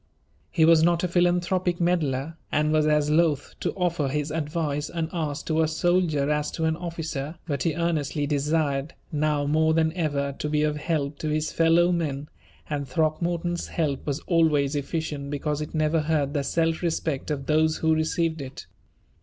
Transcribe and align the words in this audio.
He 0.49 0.65
was 0.65 0.81
not 0.81 1.03
a 1.03 1.07
philanthropic 1.07 1.79
meddler, 1.79 2.35
and 2.51 2.73
was 2.73 2.87
as 2.87 3.11
loath 3.11 3.53
to 3.59 3.71
offer 3.73 4.07
his 4.07 4.31
advice 4.31 4.89
unasked 4.89 5.45
to 5.45 5.61
a 5.61 5.67
soldier 5.67 6.27
as 6.31 6.49
to 6.53 6.65
an 6.65 6.75
officer, 6.75 7.35
but 7.45 7.61
he 7.61 7.75
earnestly 7.75 8.25
desired, 8.25 8.95
now 9.11 9.45
more 9.45 9.75
than 9.75 9.93
ever, 9.93 10.31
to 10.39 10.49
be 10.49 10.63
of 10.63 10.77
help 10.77 11.19
to 11.19 11.29
his 11.29 11.51
fellow 11.51 11.91
men, 11.91 12.29
and 12.67 12.87
Throckmorton's 12.87 13.67
help 13.67 14.07
was 14.07 14.21
always 14.21 14.75
efficient 14.75 15.29
because 15.29 15.61
it 15.61 15.75
never 15.75 15.99
hurt 15.99 16.33
the 16.33 16.43
self 16.43 16.81
respect 16.81 17.29
of 17.29 17.45
those 17.45 17.77
who 17.77 17.93
received 17.93 18.41
it. 18.41 18.65